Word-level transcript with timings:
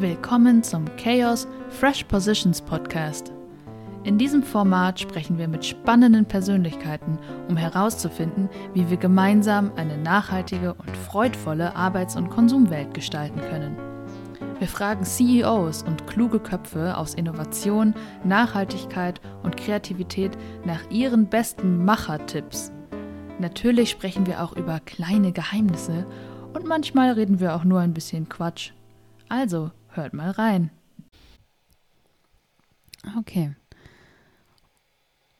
Willkommen 0.00 0.62
zum 0.62 0.86
Chaos 0.96 1.46
Fresh 1.68 2.04
Positions 2.04 2.62
Podcast. 2.62 3.32
In 4.04 4.16
diesem 4.16 4.42
Format 4.42 4.98
sprechen 4.98 5.36
wir 5.36 5.46
mit 5.46 5.62
spannenden 5.62 6.24
Persönlichkeiten, 6.24 7.18
um 7.50 7.56
herauszufinden, 7.58 8.48
wie 8.72 8.88
wir 8.88 8.96
gemeinsam 8.96 9.70
eine 9.76 9.98
nachhaltige 9.98 10.72
und 10.72 10.96
freudvolle 10.96 11.76
Arbeits- 11.76 12.16
und 12.16 12.30
Konsumwelt 12.30 12.94
gestalten 12.94 13.42
können. 13.42 13.76
Wir 14.58 14.68
fragen 14.68 15.04
CEOs 15.04 15.82
und 15.82 16.06
kluge 16.06 16.40
Köpfe 16.40 16.96
aus 16.96 17.12
Innovation, 17.12 17.92
Nachhaltigkeit 18.24 19.20
und 19.42 19.58
Kreativität 19.58 20.32
nach 20.64 20.80
ihren 20.90 21.26
besten 21.26 21.84
Machertipps. 21.84 22.72
Natürlich 23.38 23.90
sprechen 23.90 24.26
wir 24.26 24.42
auch 24.42 24.56
über 24.56 24.80
kleine 24.80 25.32
Geheimnisse 25.32 26.06
und 26.54 26.64
manchmal 26.64 27.12
reden 27.12 27.38
wir 27.38 27.54
auch 27.54 27.64
nur 27.64 27.80
ein 27.80 27.92
bisschen 27.92 28.30
Quatsch. 28.30 28.70
Also, 29.28 29.70
hört 29.92 30.14
mal 30.14 30.30
rein. 30.30 30.70
Okay. 33.18 33.54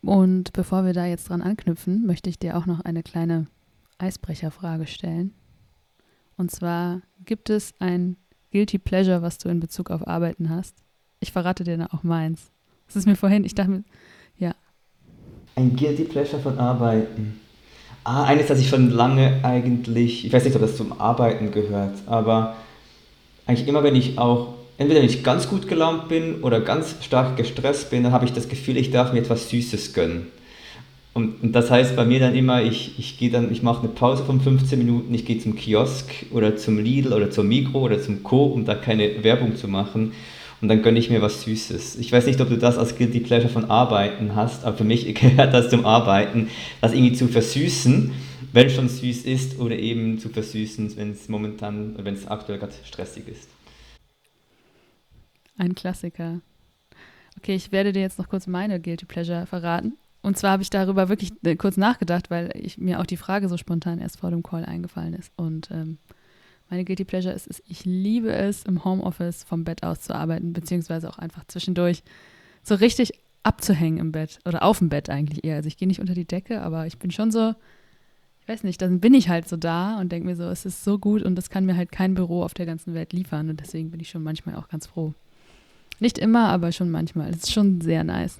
Und 0.02 0.52
bevor 0.52 0.84
wir 0.84 0.92
da 0.92 1.04
jetzt 1.06 1.28
dran 1.28 1.42
anknüpfen, 1.42 2.06
möchte 2.06 2.30
ich 2.30 2.38
dir 2.38 2.56
auch 2.56 2.66
noch 2.66 2.80
eine 2.80 3.02
kleine 3.02 3.46
Eisbrecherfrage 3.98 4.86
stellen. 4.86 5.34
Und 6.36 6.50
zwar, 6.50 7.02
gibt 7.24 7.50
es 7.50 7.74
ein 7.80 8.16
Guilty 8.50 8.78
Pleasure, 8.78 9.20
was 9.20 9.36
du 9.38 9.50
in 9.50 9.60
Bezug 9.60 9.90
auf 9.90 10.06
Arbeiten 10.06 10.48
hast? 10.48 10.74
Ich 11.20 11.32
verrate 11.32 11.64
dir 11.64 11.76
dann 11.76 11.88
auch 11.88 12.02
meins. 12.02 12.51
Das 12.87 12.96
ist 12.96 13.06
mir 13.06 13.16
vorhin, 13.16 13.45
ich 13.45 13.54
dachte 13.54 13.70
mir, 13.70 13.84
ja. 14.38 14.54
Ein 15.54 15.76
Guilty 15.76 16.04
Pleasure 16.04 16.40
von 16.40 16.59
Arbeiten. 16.59 17.38
Ah, 18.02 18.24
eines, 18.24 18.46
das 18.46 18.59
ich 18.59 18.70
schon 18.70 18.90
lange 18.90 19.45
eigentlich, 19.45 20.24
ich 20.24 20.32
weiß 20.32 20.45
nicht, 20.45 20.56
ob 20.56 20.62
das 20.62 20.78
zum 20.78 20.98
Arbeiten 20.98 21.52
gehört, 21.52 21.98
aber 22.06 22.56
eigentlich 23.50 23.68
immer, 23.68 23.82
wenn 23.82 23.96
ich 23.96 24.16
auch 24.16 24.54
entweder 24.78 25.02
ich 25.02 25.22
ganz 25.24 25.48
gut 25.48 25.68
gelaunt 25.68 26.09
bin 26.09 26.42
oder 26.42 26.60
ganz 26.60 26.95
stark 27.02 27.37
gestresst 27.37 27.90
bin, 27.90 28.04
dann 28.04 28.12
habe 28.12 28.24
ich 28.24 28.32
das 28.32 28.48
Gefühl, 28.48 28.76
ich 28.76 28.90
darf 28.90 29.12
mir 29.12 29.18
etwas 29.18 29.51
Süßes 29.51 29.93
gönnen. 29.93 30.29
Und, 31.12 31.43
und 31.43 31.52
das 31.52 31.71
heißt 31.71 31.96
bei 31.96 32.04
mir 32.04 32.21
dann 32.21 32.37
immer, 32.37 32.62
ich, 32.62 32.98
ich 32.98 33.18
gehe 33.18 33.30
dann, 33.30 33.51
ich 33.51 33.65
mache 33.65 33.80
eine 33.80 33.88
Pause 33.88 34.24
von 34.24 34.40
15 34.40 34.78
Minuten, 34.78 35.12
ich 35.12 35.24
gehe 35.24 35.40
zum 35.40 35.56
Kiosk 35.56 36.06
oder 36.30 36.56
zum 36.56 36.78
Lidl 36.78 37.12
oder 37.12 37.30
zum 37.30 37.48
Mikro 37.48 37.80
oder 37.80 38.01
zum 38.01 38.23
Co, 38.23 38.45
um 38.45 38.65
da 38.65 38.76
keine 38.76 39.24
Werbung 39.24 39.56
zu 39.56 39.66
machen. 39.66 40.12
Und 40.62 40.68
dann 40.68 40.82
gönne 40.82 41.01
ich 41.01 41.10
mir 41.10 41.21
was 41.21 41.43
Süßes. 41.43 41.96
Ich 41.96 42.12
weiß 42.12 42.26
nicht, 42.26 42.40
ob 42.40 42.48
du 42.48 42.56
das 42.56 42.78
als 42.78 42.96
Guilty 42.96 43.21
Pleasure 43.21 43.52
von 43.52 43.71
Arbeiten 43.71 44.37
hast, 44.37 44.65
aber 44.65 44.76
für 44.76 44.84
mich 44.84 45.12
gehört 45.21 45.52
das 45.52 45.71
zum 45.71 45.84
Arbeiten, 45.84 46.48
das 46.80 46.93
irgendwie 46.93 47.15
zu 47.15 47.26
versüßen, 47.26 48.12
wenn 48.52 48.70
schon 48.70 48.88
süß 48.88 49.24
ist, 49.24 49.59
oder 49.59 49.76
eben 49.79 50.18
zu 50.18 50.29
versüßen, 50.29 50.96
wenn 50.96 51.12
es 51.12 51.29
momentan, 51.29 52.02
wenn 52.04 52.15
es 52.15 52.26
aktuell 52.26 52.59
gerade 52.59 52.74
stressig 52.84 53.29
ist. 53.29 53.48
Ein 55.56 55.74
Klassiker. 55.74 56.40
Okay, 57.37 57.54
ich 57.54 57.73
werde 57.73 57.93
dir 57.93 58.01
jetzt 58.01 58.18
noch 58.18 58.28
kurz 58.28 58.46
meine 58.46 58.80
Guilty 58.80 59.06
Pleasure 59.06 59.46
verraten. 59.46 59.96
Und 60.23 60.37
zwar 60.37 60.52
habe 60.52 60.62
ich 60.62 60.71
darüber 60.71 61.09
wirklich 61.09 61.32
äh, 61.45 61.56
kurz 61.56 61.76
nachgedacht, 61.76 62.30
weil 62.30 62.51
ich, 62.54 62.78
mir 62.78 63.01
auch 63.01 63.06
die 63.06 63.16
Frage 63.16 63.48
so 63.48 63.56
spontan 63.56 64.00
erst 64.00 64.21
vor 64.21 64.31
dem 64.31 64.43
Call 64.43 64.65
eingefallen 64.65 65.15
ist. 65.15 65.32
Und 65.37 65.71
ähm, 65.71 65.98
meine 66.69 66.84
Guilty 66.84 67.04
Pleasure 67.04 67.34
ist 67.34 67.47
es, 67.47 67.62
ich 67.66 67.84
liebe 67.84 68.32
es, 68.32 68.65
im 68.65 68.84
Homeoffice 68.84 69.44
vom 69.44 69.65
Bett 69.65 69.82
aus 69.82 70.00
zu 70.00 70.15
arbeiten, 70.15 70.53
beziehungsweise 70.53 71.09
auch 71.09 71.19
einfach 71.19 71.44
zwischendurch 71.47 72.03
so 72.62 72.75
richtig 72.75 73.12
abzuhängen 73.43 73.98
im 73.98 74.12
Bett 74.12 74.38
oder 74.44 74.62
auf 74.62 74.78
dem 74.78 74.91
Bett 74.91 75.09
eigentlich 75.09 75.44
eher. 75.44 75.56
Also 75.56 75.69
ich 75.69 75.78
gehe 75.78 75.88
nicht 75.88 76.00
unter 76.00 76.15
die 76.15 76.26
Decke, 76.26 76.60
aber 76.60 76.87
ich 76.87 76.98
bin 76.98 77.10
schon 77.10 77.31
so, 77.31 77.54
weiß 78.50 78.65
nicht, 78.65 78.82
dann 78.82 79.00
bin 79.00 79.15
ich 79.15 79.28
halt 79.28 79.48
so 79.48 79.56
da 79.56 80.00
und 80.00 80.10
denke 80.10 80.26
mir 80.26 80.37
so, 80.37 80.44
es 80.44 80.66
ist 80.66 80.82
so 80.82 80.98
gut 80.98 81.22
und 81.22 81.37
das 81.37 81.50
kann 81.50 81.65
mir 81.65 81.76
halt 81.76 81.93
kein 81.93 82.15
Büro 82.15 82.43
auf 82.43 82.53
der 82.53 82.66
ganzen 82.66 82.94
Welt 82.94 83.12
liefern 83.12 83.48
und 83.48 83.60
deswegen 83.60 83.91
bin 83.91 84.00
ich 84.00 84.10
schon 84.10 84.25
manchmal 84.25 84.56
auch 84.56 84.69
ganz 84.69 84.87
froh. 84.87 85.15
Nicht 86.00 86.19
immer, 86.19 86.48
aber 86.48 86.72
schon 86.72 86.91
manchmal. 86.91 87.31
Es 87.31 87.44
ist 87.44 87.53
schon 87.53 87.81
sehr 87.81 88.03
nice. 88.03 88.38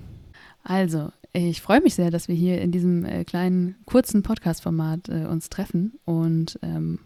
Also, 0.65 1.13
ich 1.33 1.61
freue 1.61 1.81
mich 1.81 1.95
sehr, 1.95 2.11
dass 2.11 2.27
wir 2.27 2.35
hier 2.35 2.61
in 2.61 2.73
diesem 2.73 3.05
äh, 3.05 3.25
kleinen, 3.25 3.77
kurzen 3.85 4.23
Podcast-Format 4.23 5.09
äh, 5.09 5.27
uns 5.27 5.49
treffen. 5.49 5.93
Und 6.05 6.59
ähm, 6.63 6.99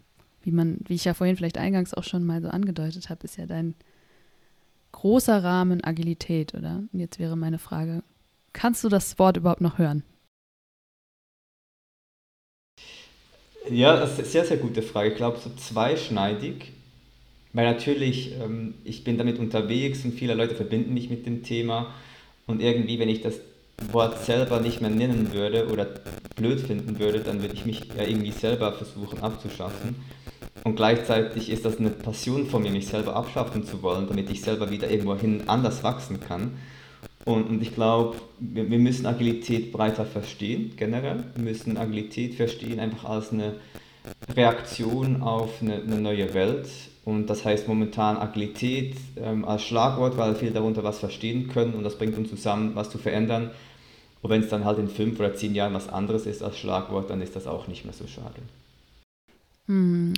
wie 0.42 0.52
man, 0.52 0.78
wie 0.86 0.94
ich 0.94 1.04
ja 1.04 1.12
vorhin 1.12 1.36
vielleicht 1.36 1.58
eingangs 1.58 1.92
auch 1.92 2.04
schon 2.04 2.24
mal 2.24 2.40
so 2.40 2.48
angedeutet 2.48 3.10
habe, 3.10 3.24
ist 3.24 3.36
ja 3.36 3.46
dein 3.46 3.74
großer 4.92 5.44
Rahmen 5.44 5.84
Agilität, 5.84 6.54
oder? 6.54 6.84
Und 6.92 7.00
jetzt 7.00 7.18
wäre 7.18 7.36
meine 7.36 7.58
Frage, 7.58 8.02
kannst 8.52 8.82
du 8.82 8.88
das 8.88 9.18
Wort 9.18 9.36
überhaupt 9.36 9.60
noch 9.60 9.78
hören? 9.78 10.04
Ja, 13.70 13.96
das 13.96 14.12
ist 14.12 14.18
eine 14.18 14.28
sehr, 14.28 14.44
sehr 14.44 14.56
gute 14.58 14.82
Frage. 14.82 15.10
Ich 15.10 15.16
glaube, 15.16 15.38
so 15.38 15.50
zweischneidig. 15.56 16.72
Weil 17.54 17.72
natürlich, 17.72 18.32
ähm, 18.32 18.74
ich 18.84 19.04
bin 19.04 19.16
damit 19.16 19.38
unterwegs 19.38 20.04
und 20.04 20.12
viele 20.12 20.34
Leute 20.34 20.54
verbinden 20.54 20.92
mich 20.92 21.08
mit 21.08 21.24
dem 21.24 21.44
Thema 21.44 21.94
und 22.46 22.60
irgendwie, 22.60 22.98
wenn 22.98 23.08
ich 23.08 23.22
das 23.22 23.36
Wort 23.92 24.24
selber 24.24 24.60
nicht 24.60 24.80
mehr 24.80 24.90
nennen 24.90 25.32
würde 25.32 25.68
oder 25.68 25.86
blöd 26.36 26.60
finden 26.60 26.98
würde, 26.98 27.20
dann 27.20 27.40
würde 27.40 27.54
ich 27.54 27.64
mich 27.64 27.82
ja 27.96 28.04
irgendwie 28.04 28.32
selber 28.32 28.72
versuchen 28.72 29.20
abzuschaffen. 29.20 29.96
Und 30.64 30.76
gleichzeitig 30.76 31.48
ist 31.48 31.64
das 31.64 31.78
eine 31.78 31.90
Passion 31.90 32.46
von 32.46 32.62
mir, 32.62 32.70
mich 32.70 32.88
selber 32.88 33.14
abschaffen 33.14 33.64
zu 33.64 33.82
wollen, 33.82 34.08
damit 34.08 34.30
ich 34.30 34.42
selber 34.42 34.70
wieder 34.70 34.90
irgendwohin 34.90 35.48
anders 35.48 35.82
wachsen 35.82 36.20
kann. 36.20 36.58
Und, 37.24 37.44
und 37.44 37.62
ich 37.62 37.74
glaube, 37.74 38.16
wir, 38.38 38.70
wir 38.70 38.78
müssen 38.78 39.06
Agilität 39.06 39.72
breiter 39.72 40.04
verstehen, 40.04 40.72
generell. 40.76 41.24
Wir 41.34 41.44
müssen 41.44 41.76
Agilität 41.76 42.34
verstehen 42.34 42.80
einfach 42.80 43.04
als 43.08 43.32
eine 43.32 43.54
Reaktion 44.34 45.22
auf 45.22 45.62
eine, 45.62 45.76
eine 45.76 46.00
neue 46.00 46.34
Welt 46.34 46.68
und 47.04 47.28
das 47.28 47.44
heißt 47.44 47.68
momentan 47.68 48.16
Agilität 48.16 48.96
ähm, 49.16 49.44
als 49.44 49.62
Schlagwort, 49.62 50.16
weil 50.16 50.34
viele 50.34 50.52
darunter 50.52 50.84
was 50.84 50.98
verstehen 50.98 51.48
können 51.48 51.74
und 51.74 51.84
das 51.84 51.98
bringt 51.98 52.16
uns 52.16 52.30
zusammen, 52.30 52.74
was 52.74 52.90
zu 52.90 52.98
verändern. 52.98 53.50
Und 54.22 54.30
wenn 54.30 54.42
es 54.42 54.48
dann 54.48 54.64
halt 54.64 54.78
in 54.78 54.88
fünf 54.88 55.18
oder 55.20 55.34
zehn 55.34 55.54
Jahren 55.54 55.74
was 55.74 55.88
anderes 55.88 56.24
ist 56.24 56.42
als 56.42 56.58
Schlagwort, 56.58 57.10
dann 57.10 57.20
ist 57.20 57.36
das 57.36 57.46
auch 57.46 57.68
nicht 57.68 57.84
mehr 57.84 57.92
so 57.92 58.06
schade. 58.06 58.40
Hm. 59.66 60.14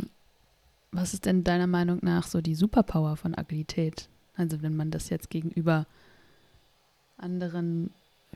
Was 0.93 1.13
ist 1.13 1.27
denn 1.27 1.43
deiner 1.43 1.67
Meinung 1.67 1.99
nach 2.03 2.27
so 2.27 2.41
die 2.41 2.55
Superpower 2.55 3.17
von 3.17 3.37
Agilität? 3.37 4.09
Also 4.37 4.63
wenn 4.63 4.77
man 4.77 4.91
das 4.93 5.11
jetzt 5.11 5.29
gegenüber 5.31 5.87
anderen 7.19 7.91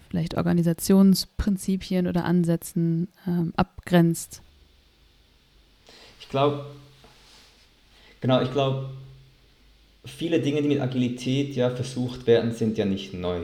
vielleicht 0.08 0.36
Organisationsprinzipien 0.36 2.06
oder 2.06 2.24
Ansätzen 2.24 3.08
ähm, 3.26 3.52
abgrenzt? 3.56 4.42
Ich 6.20 6.28
glaube, 6.28 6.64
Genau, 8.20 8.42
ich 8.42 8.52
glaube, 8.52 8.90
viele 10.04 10.40
Dinge, 10.40 10.60
die 10.62 10.68
mit 10.68 10.80
Agilität 10.80 11.56
ja 11.56 11.70
versucht 11.70 12.26
werden, 12.26 12.52
sind 12.52 12.76
ja 12.76 12.84
nicht 12.84 13.14
neu. 13.14 13.40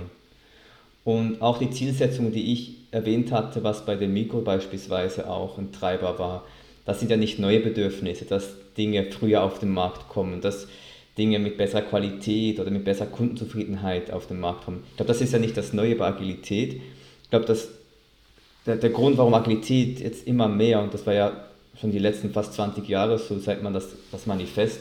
Und 1.05 1.41
auch 1.41 1.59
die 1.59 1.71
Zielsetzung, 1.71 2.33
die 2.33 2.53
ich 2.53 2.75
erwähnt 2.91 3.33
hatte, 3.33 3.65
was 3.65 3.87
bei 3.87 3.95
dem 3.95 4.13
Mikro 4.13 4.41
beispielsweise 4.41 5.31
auch 5.31 5.57
ein 5.57 5.73
Treiber 5.73 6.19
war, 6.19 6.45
das 6.85 7.01
sind 7.01 7.11
ja 7.11 7.17
nicht 7.17 7.39
neue 7.39 7.61
Bedürfnisse, 7.61 8.27
dass 8.27 8.55
Dinge 8.77 9.05
früher 9.05 9.43
auf 9.43 9.59
den 9.59 9.73
Markt 9.73 10.09
kommen, 10.09 10.41
dass 10.41 10.69
Dinge 11.19 11.39
mit 11.39 11.57
besserer 11.57 11.83
Qualität 11.83 12.61
oder 12.61 12.71
mit 12.71 12.85
besserer 12.85 13.07
Kundenzufriedenheit 13.07 14.11
auf 14.11 14.27
den 14.27 14.41
Markt 14.41 14.65
kommen. 14.65 14.85
Ich 14.91 14.97
glaube, 14.97 15.09
das 15.09 15.21
ist 15.21 15.33
ja 15.33 15.39
nicht 15.39 15.57
das 15.57 15.73
Neue 15.73 15.97
bei 15.97 16.07
Agilität. 16.07 16.81
Ich 17.23 17.31
glaube, 17.31 17.47
dass 17.47 17.69
der, 18.67 18.77
der 18.77 18.91
Grund, 18.91 19.17
warum 19.17 19.35
Agilität 19.35 20.01
jetzt 20.01 20.27
immer 20.27 20.49
mehr, 20.49 20.83
und 20.83 20.93
das 20.93 21.07
war 21.07 21.15
ja 21.15 21.33
schon 21.81 21.93
die 21.93 21.99
letzten 21.99 22.33
fast 22.33 22.55
20 22.55 22.87
Jahre, 22.89 23.19
so 23.19 23.39
seit 23.39 23.63
man 23.63 23.73
das, 23.73 23.89
das 24.13 24.27
Manifest 24.27 24.81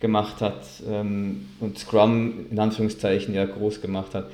gemacht 0.00 0.40
hat 0.40 0.62
ähm, 0.88 1.48
und 1.60 1.78
Scrum 1.78 2.46
in 2.50 2.58
Anführungszeichen 2.58 3.34
ja 3.34 3.44
groß 3.44 3.80
gemacht 3.80 4.14
hat. 4.14 4.30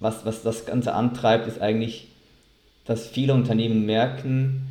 Was, 0.00 0.24
was 0.24 0.42
das 0.42 0.66
Ganze 0.66 0.94
antreibt, 0.94 1.46
ist 1.46 1.60
eigentlich, 1.60 2.08
dass 2.84 3.06
viele 3.06 3.34
Unternehmen 3.34 3.86
merken, 3.86 4.66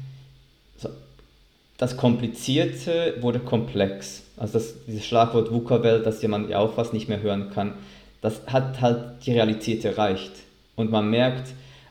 das 1.83 1.97
Komplizierte 1.97 3.15
wurde 3.19 3.39
komplex. 3.39 4.23
Also 4.37 4.53
das, 4.53 4.85
dieses 4.87 5.05
Schlagwort 5.05 5.51
VUCA-Welt, 5.51 6.05
das 6.05 6.21
jemand 6.21 6.49
ja 6.49 6.59
auch 6.59 6.75
fast 6.75 6.93
nicht 6.93 7.09
mehr 7.09 7.21
hören 7.21 7.49
kann, 7.53 7.73
das 8.21 8.39
hat 8.47 8.79
halt 8.79 9.25
die 9.25 9.33
Realität 9.33 9.83
erreicht. 9.83 10.31
Und 10.77 10.91
man 10.91 11.09
merkt, 11.09 11.49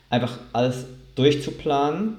einfach 0.09 0.39
alles 0.51 0.87
durchzuplanen 1.13 2.15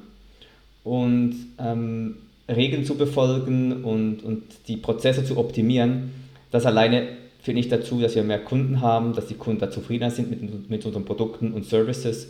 und 0.85 1.35
ähm, 1.59 2.15
Regeln 2.49 2.85
zu 2.85 2.95
befolgen 2.95 3.83
und, 3.83 4.23
und 4.23 4.45
die 4.69 4.77
Prozesse 4.77 5.25
zu 5.25 5.37
optimieren, 5.37 6.13
das 6.53 6.67
alleine 6.67 7.09
führt 7.43 7.57
nicht 7.57 7.73
dazu, 7.73 8.01
dass 8.01 8.15
wir 8.15 8.23
mehr 8.23 8.39
Kunden 8.39 8.83
haben, 8.83 9.15
dass 9.15 9.27
die 9.27 9.35
Kunden 9.35 9.59
da 9.59 9.69
zufriedener 9.69 10.13
sind 10.13 10.31
mit, 10.31 10.71
mit 10.71 10.87
unseren 10.87 11.05
Produkten 11.05 11.53
und 11.53 11.65
Services. 11.65 12.29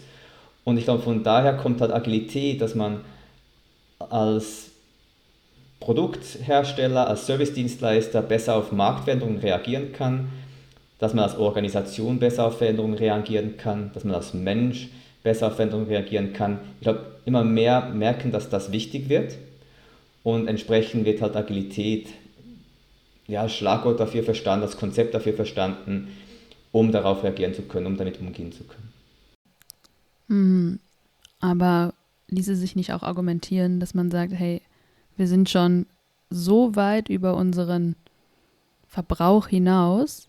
Und 0.65 0.79
ich 0.79 0.85
glaube, 0.85 1.03
von 1.03 1.23
daher 1.23 1.55
kommt 1.59 1.83
halt 1.83 1.93
Agilität, 1.93 2.63
dass 2.63 2.75
man 2.75 3.03
als 3.99 4.71
Produkthersteller, 5.85 7.09
als 7.09 7.27
Servicedienstleister 7.27 8.23
besser 8.23 8.57
auf 8.57 8.73
Marktveränderungen 8.73 9.39
reagieren 9.39 9.93
kann, 9.93 10.31
dass 10.99 11.13
man 11.13 11.25
als 11.25 11.37
Organisation 11.37 12.19
besser 12.19 12.47
auf 12.47 12.57
Veränderungen 12.57 12.95
reagieren 12.95 13.59
kann, 13.59 13.91
dass 13.93 14.03
man 14.03 14.15
als 14.15 14.33
Mensch 14.33 14.89
besser 15.23 15.49
auf 15.49 15.57
Veränderungen 15.57 15.89
reagieren 15.89 16.33
kann. 16.33 16.59
Ich 16.81 16.85
glaube, 16.85 17.05
immer 17.27 17.45
mehr 17.45 17.91
merken, 17.91 18.33
dass 18.33 18.49
das 18.49 18.73
wichtig 18.73 19.11
wird 19.11 19.37
und 20.23 20.49
entsprechend 20.49 21.05
wird 21.05 21.21
halt 21.21 21.37
Agilität 21.37 22.09
ja, 23.27 23.47
Schlagwort 23.47 24.01
dafür 24.01 24.23
verstanden, 24.23 24.65
das 24.65 24.79
Konzept 24.79 25.13
dafür 25.13 25.35
verstanden, 25.35 26.09
um 26.73 26.93
darauf 26.93 27.23
reagieren 27.23 27.53
zu 27.53 27.61
können, 27.61 27.87
um 27.87 27.99
damit 27.99 28.21
umgehen 28.21 28.53
zu 28.53 28.65
können. 28.65 28.93
Mhm. 30.29 30.79
Aber 31.41 31.93
ließe 32.29 32.57
sich 32.57 32.75
nicht 32.75 32.95
auch 32.95 33.03
argumentieren, 33.03 33.81
dass 33.81 33.93
man 33.93 34.11
sagt, 34.11 34.33
hey, 34.33 34.63
wir 35.17 35.27
sind 35.29 35.49
schon 35.49 35.87
so 36.31 36.75
weit 36.77 37.09
über 37.09 37.37
unseren 37.37 37.97
Verbrauch 38.89 39.49
hinaus, 39.49 40.29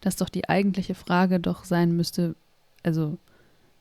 dass 0.00 0.16
doch 0.16 0.28
die 0.28 0.48
eigentliche 0.48 0.94
Frage 0.94 1.40
doch 1.40 1.64
sein 1.64 1.96
müsste, 1.96 2.34
also 2.82 3.18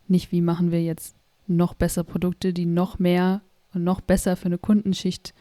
nicht, 0.07 0.31
wie 0.31 0.42
machen 0.42 0.72
wir 0.72 0.81
jetzt 0.81 1.16
noch 1.48 1.74
bessere 1.74 2.04
Produkte, 2.04 2.54
die 2.54 2.66
noch 2.66 3.00
mehr 3.00 3.42
und 3.74 3.84
noch 3.84 4.01
besser 4.01 4.36
für 4.36 4.45
eine 4.45 4.57
Kundenschicht 4.57 5.34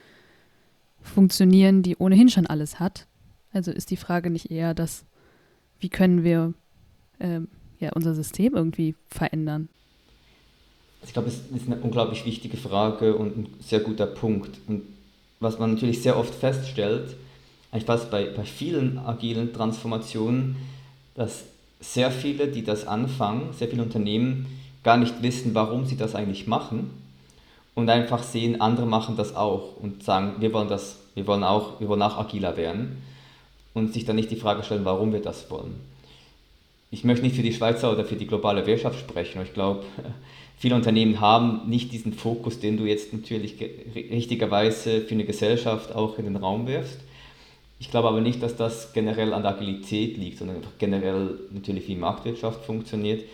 funktionieren, 1.01 1.83
die 1.83 1.97
ohnehin 1.97 2.29
schon 2.29 2.47
alles 2.47 2.81
hat. 2.81 3.07
Also 3.53 3.71
ist 3.71 3.91
die 3.91 3.97
Frage 3.97 4.31
nicht 4.31 4.51
eher, 4.51 4.75
dass, 4.75 5.05
wie 5.79 5.89
können 5.89 6.25
wir 6.25 6.55
ähm, 7.21 7.49
ja, 7.79 7.91
unser 7.95 8.15
System 8.15 8.55
irgendwie 8.55 8.95
verändern? 9.09 9.69
Ich 11.05 11.13
glaube, 11.13 11.29
es 11.29 11.41
ist 11.55 11.67
eine 11.67 11.77
unglaublich 11.77 12.25
wichtige 12.25 12.57
Frage 12.57 13.17
und 13.17 13.37
ein 13.37 13.55
sehr 13.61 13.81
guter 13.81 14.07
Punkt. 14.07 14.59
Und 14.69 14.83
was 15.41 15.59
man 15.59 15.73
natürlich 15.73 16.03
sehr 16.03 16.17
oft 16.17 16.35
feststellt, 16.35 17.17
eigentlich 17.71 17.87
fast 17.87 18.11
bei, 18.11 18.27
bei 18.27 18.45
vielen 18.45 18.99
agilen 18.99 19.53
Transformationen, 19.53 20.57
dass 21.15 21.45
sehr 21.81 22.11
viele, 22.11 22.49
die 22.49 22.63
das 22.63 22.87
anfangen, 22.87 23.53
sehr 23.53 23.69
viele 23.69 23.83
Unternehmen 23.83 24.47
gar 24.83 24.97
nicht 24.97 25.23
wissen, 25.23 25.55
warum 25.55 25.87
sie 25.87 25.97
das 25.97 26.15
eigentlich 26.15 26.47
machen 26.47 26.91
und 27.75 27.89
einfach 27.89 28.23
sehen, 28.23 28.61
andere 28.61 28.87
machen 28.87 29.17
das 29.17 29.35
auch 29.35 29.77
und 29.81 30.03
sagen, 30.03 30.35
wir 30.39 30.53
wollen 30.53 30.69
das, 30.69 30.99
wir 31.15 31.27
wollen 31.27 31.45
auch, 31.45 31.81
wir 31.81 31.89
wollen 31.89 32.03
auch 32.03 32.19
agiler 32.19 32.57
werden 32.57 33.03
und 33.75 33.93
sich 33.93 34.05
dann 34.05 34.17
nicht 34.17 34.31
die 34.31 34.37
Frage 34.37 34.63
stellen, 34.63 34.85
warum 34.85 35.13
wir 35.13 35.23
das 35.23 35.51
wollen. 35.51 35.75
Ich 36.91 37.05
möchte 37.05 37.25
nicht 37.25 37.37
für 37.37 37.43
die 37.43 37.55
Schweizer 37.55 37.91
oder 37.91 38.05
für 38.05 38.17
die 38.17 38.27
globale 38.27 38.67
Wirtschaft 38.67 38.99
sprechen, 39.01 39.39
aber 39.39 39.47
ich 39.47 39.55
glaube, 39.55 39.85
viele 40.63 40.77
Unternehmen 40.77 41.21
haben 41.21 41.69
nicht 41.69 41.91
diesen 41.91 42.13
Fokus, 42.13 42.61
den 42.61 42.77
du 42.77 42.85
jetzt 42.85 43.13
natürlich 43.13 43.57
richtigerweise 43.97 45.01
für 45.01 45.15
eine 45.15 45.25
Gesellschaft 45.25 45.93
auch 45.93 46.19
in 46.19 46.25
den 46.25 46.37
Raum 46.37 46.69
wirfst. 46.69 47.01
Ich 47.81 47.91
glaube 47.91 48.07
aber 48.07 48.21
nicht, 48.21 48.41
dass 48.45 48.55
das 48.55 48.93
generell 48.93 49.33
an 49.33 49.43
der 49.43 49.57
Agilität 49.57 50.17
liegt, 50.17 50.39
sondern 50.39 50.59
einfach 50.59 50.71
generell 50.79 51.37
natürlich 51.51 51.89
wie 51.89 51.97
Marktwirtschaft 51.97 52.65
funktioniert. 52.65 53.25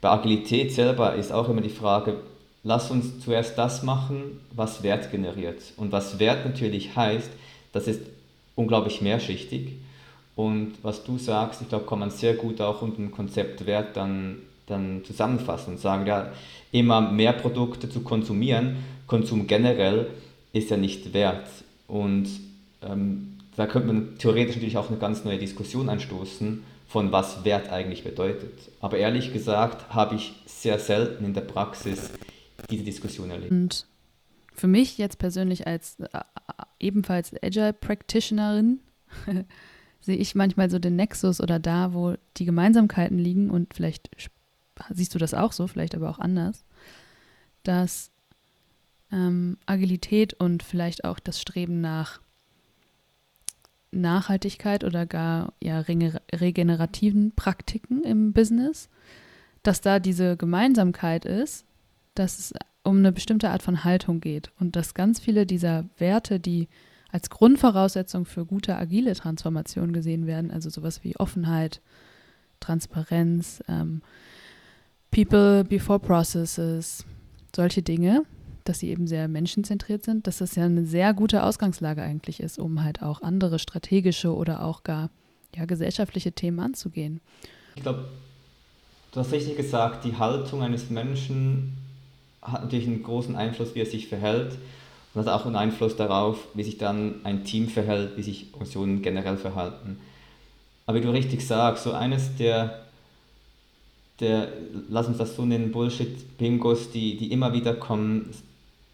Bei 0.00 0.08
Agilität 0.08 0.72
selber 0.72 1.14
ist 1.14 1.30
auch 1.30 1.50
immer 1.50 1.60
die 1.60 1.68
Frage, 1.68 2.20
lass 2.64 2.90
uns 2.90 3.20
zuerst 3.20 3.58
das 3.58 3.82
machen, 3.82 4.40
was 4.56 4.82
Wert 4.82 5.10
generiert. 5.10 5.60
Und 5.76 5.92
was 5.92 6.18
Wert 6.18 6.46
natürlich 6.46 6.96
heißt, 6.96 7.28
das 7.74 7.86
ist 7.86 8.00
unglaublich 8.56 9.02
mehrschichtig. 9.02 9.72
Und 10.36 10.76
was 10.82 11.04
du 11.04 11.18
sagst, 11.18 11.60
ich 11.60 11.68
glaube, 11.68 11.84
kann 11.84 11.98
man 11.98 12.10
sehr 12.10 12.32
gut 12.32 12.62
auch 12.62 12.80
unter 12.80 12.96
dem 12.96 13.10
Konzept 13.10 13.66
Wert 13.66 13.94
dann, 13.94 14.38
dann 14.68 15.04
zusammenfassen 15.04 15.74
und 15.74 15.80
sagen, 15.80 16.06
ja, 16.06 16.32
immer 16.72 17.00
mehr 17.00 17.32
Produkte 17.32 17.88
zu 17.88 18.00
konsumieren, 18.00 18.76
Konsum 19.06 19.46
generell 19.46 20.08
ist 20.52 20.70
ja 20.70 20.76
nicht 20.76 21.14
wert. 21.14 21.48
Und 21.86 22.28
ähm, 22.82 23.38
da 23.56 23.66
könnte 23.66 23.88
man 23.88 24.18
theoretisch 24.18 24.56
natürlich 24.56 24.76
auch 24.76 24.90
eine 24.90 24.98
ganz 24.98 25.24
neue 25.24 25.38
Diskussion 25.38 25.88
anstoßen, 25.88 26.62
von 26.86 27.12
was 27.12 27.44
Wert 27.44 27.70
eigentlich 27.70 28.04
bedeutet. 28.04 28.70
Aber 28.80 28.98
ehrlich 28.98 29.32
gesagt 29.32 29.92
habe 29.94 30.14
ich 30.14 30.32
sehr 30.46 30.78
selten 30.78 31.24
in 31.24 31.34
der 31.34 31.42
Praxis 31.42 32.10
diese 32.70 32.84
Diskussion 32.84 33.30
erlebt. 33.30 33.50
Und 33.50 33.86
für 34.54 34.68
mich 34.68 34.98
jetzt 34.98 35.18
persönlich 35.18 35.66
als 35.66 35.98
äh, 36.00 36.20
ebenfalls 36.80 37.32
Agile 37.42 37.72
Practitionerin 37.72 38.80
sehe 40.00 40.16
ich 40.16 40.34
manchmal 40.34 40.70
so 40.70 40.78
den 40.78 40.96
Nexus 40.96 41.40
oder 41.40 41.58
da, 41.58 41.92
wo 41.92 42.14
die 42.36 42.44
Gemeinsamkeiten 42.44 43.18
liegen 43.18 43.50
und 43.50 43.74
vielleicht 43.74 44.10
siehst 44.92 45.14
du 45.14 45.18
das 45.18 45.34
auch 45.34 45.52
so, 45.52 45.66
vielleicht 45.66 45.94
aber 45.94 46.10
auch 46.10 46.18
anders, 46.18 46.64
dass 47.62 48.10
ähm, 49.12 49.56
Agilität 49.66 50.34
und 50.34 50.62
vielleicht 50.62 51.04
auch 51.04 51.18
das 51.18 51.40
Streben 51.40 51.80
nach 51.80 52.20
Nachhaltigkeit 53.90 54.84
oder 54.84 55.06
gar 55.06 55.52
ja, 55.62 55.80
regenerativen 55.80 57.32
Praktiken 57.34 58.04
im 58.04 58.32
Business, 58.32 58.88
dass 59.62 59.80
da 59.80 59.98
diese 59.98 60.36
Gemeinsamkeit 60.36 61.24
ist, 61.24 61.64
dass 62.14 62.38
es 62.38 62.54
um 62.82 62.98
eine 62.98 63.12
bestimmte 63.12 63.50
Art 63.50 63.62
von 63.62 63.84
Haltung 63.84 64.20
geht 64.20 64.50
und 64.58 64.76
dass 64.76 64.94
ganz 64.94 65.20
viele 65.20 65.46
dieser 65.46 65.84
Werte, 65.98 66.38
die 66.38 66.68
als 67.10 67.30
Grundvoraussetzung 67.30 68.26
für 68.26 68.44
gute 68.44 68.76
agile 68.76 69.14
Transformation 69.14 69.92
gesehen 69.92 70.26
werden, 70.26 70.50
also 70.50 70.68
sowas 70.68 71.02
wie 71.04 71.16
Offenheit, 71.16 71.80
Transparenz, 72.60 73.62
ähm, 73.68 74.02
People 75.10 75.64
before 75.64 75.98
Processes, 75.98 77.04
solche 77.54 77.82
Dinge, 77.82 78.24
dass 78.64 78.80
sie 78.80 78.90
eben 78.90 79.06
sehr 79.06 79.28
menschenzentriert 79.28 80.04
sind, 80.04 80.26
dass 80.26 80.38
das 80.38 80.54
ja 80.54 80.64
eine 80.64 80.84
sehr 80.84 81.14
gute 81.14 81.42
Ausgangslage 81.42 82.02
eigentlich 82.02 82.40
ist, 82.40 82.58
um 82.58 82.84
halt 82.84 83.02
auch 83.02 83.22
andere 83.22 83.58
strategische 83.58 84.34
oder 84.34 84.64
auch 84.64 84.82
gar 84.84 85.10
ja, 85.56 85.64
gesellschaftliche 85.64 86.32
Themen 86.32 86.60
anzugehen. 86.60 87.20
Ich 87.74 87.82
glaube, 87.82 88.08
du 89.12 89.20
hast 89.20 89.32
richtig 89.32 89.56
gesagt, 89.56 90.04
die 90.04 90.16
Haltung 90.16 90.62
eines 90.62 90.90
Menschen 90.90 91.78
hat 92.42 92.62
natürlich 92.62 92.86
einen 92.86 93.02
großen 93.02 93.36
Einfluss, 93.36 93.74
wie 93.74 93.80
er 93.80 93.86
sich 93.86 94.08
verhält 94.08 94.58
und 95.14 95.26
hat 95.26 95.28
auch 95.28 95.46
einen 95.46 95.56
Einfluss 95.56 95.96
darauf, 95.96 96.38
wie 96.54 96.62
sich 96.62 96.78
dann 96.78 97.16
ein 97.24 97.44
Team 97.44 97.68
verhält, 97.68 98.16
wie 98.16 98.22
sich 98.22 98.48
Organisationen 98.52 99.02
generell 99.02 99.36
verhalten. 99.36 99.98
Aber 100.86 100.98
wie 100.98 101.02
du 101.02 101.10
richtig 101.10 101.46
sagst, 101.46 101.84
so 101.84 101.92
eines 101.92 102.36
der 102.36 102.87
der, 104.20 104.48
lass 104.88 105.06
uns 105.06 105.18
das 105.18 105.36
so 105.36 105.44
nennen, 105.44 105.70
Bullshit-Bingos, 105.70 106.90
die, 106.90 107.16
die 107.16 107.32
immer 107.32 107.52
wieder 107.52 107.74
kommen, 107.74 108.30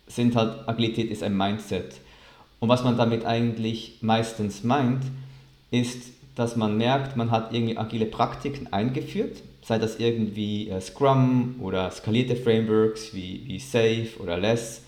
sind 0.07 0.37
halt, 0.37 0.69
Agilität 0.69 1.11
ist 1.11 1.23
ein 1.23 1.37
Mindset. 1.37 1.95
Und 2.61 2.69
was 2.69 2.85
man 2.85 2.97
damit 2.97 3.25
eigentlich 3.25 3.99
meistens 4.01 4.65
meint, 4.65 5.03
ist, 5.71 6.11
dass 6.35 6.57
man 6.57 6.77
merkt, 6.77 7.17
man 7.17 7.31
hat 7.31 7.53
irgendwie 7.53 7.79
agile 7.79 8.07
Praktiken 8.07 8.73
eingeführt, 8.73 9.43
sei 9.63 9.79
das 9.79 9.99
irgendwie 9.99 10.69
äh, 10.69 10.81
Scrum 10.81 11.57
oder 11.61 11.91
skalierte 11.91 12.37
Frameworks 12.37 13.15
wie, 13.15 13.43
wie 13.47 13.59
Safe 13.59 14.09
oder 14.19 14.37
Less. 14.37 14.83